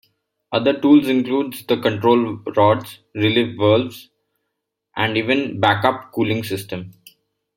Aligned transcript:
Other 0.51 0.73
tools 0.81 1.07
include 1.07 1.53
the 1.67 1.77
control 1.77 2.39
rods, 2.57 2.97
relief 3.13 3.55
valves, 3.55 4.09
and 4.95 5.15
even 5.15 5.59
back 5.59 5.85
up 5.85 6.11
cooling 6.11 6.43
systems. 6.43 6.95